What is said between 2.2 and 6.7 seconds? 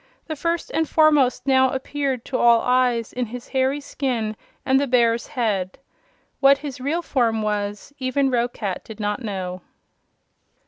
to all eyes in his hairy skin and the bear's head. What